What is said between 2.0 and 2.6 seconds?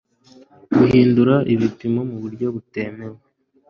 mu buryo